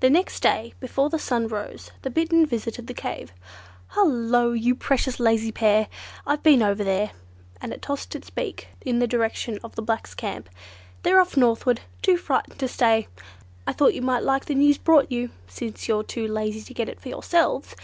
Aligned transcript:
The 0.00 0.10
next 0.10 0.40
day, 0.40 0.74
before 0.80 1.08
the 1.08 1.18
sun 1.18 1.48
rose, 1.48 1.92
the 2.02 2.10
Bittern 2.10 2.44
visited 2.44 2.86
the 2.88 2.92
cave. 2.92 3.32
"Hullo, 3.96 4.50
you 4.52 4.74
precious 4.74 5.18
lazy 5.18 5.50
pair! 5.50 5.88
I've 6.26 6.42
been 6.42 6.62
over 6.62 6.84
there," 6.84 7.12
and 7.58 7.72
it 7.72 7.80
tossed 7.80 8.14
its 8.14 8.28
beak 8.28 8.68
in 8.82 8.98
the 8.98 9.06
direction 9.06 9.58
of 9.64 9.76
the 9.76 9.82
blacks' 9.82 10.12
camp. 10.12 10.50
"They're 11.04 11.22
off 11.22 11.38
northward. 11.38 11.80
Too 12.02 12.18
frightened 12.18 12.58
to 12.60 12.68
stay. 12.68 13.08
I 13.66 13.72
thought 13.72 13.94
you 13.94 14.02
might 14.02 14.24
like 14.24 14.44
the 14.44 14.54
news 14.54 14.76
brought 14.76 15.10
you, 15.10 15.30
since 15.48 15.88
you're 15.88 16.02
too 16.02 16.28
lazy 16.28 16.60
to 16.60 16.74
get 16.74 16.90
it 16.90 17.00
for 17.00 17.08
yourselves!" 17.08 17.74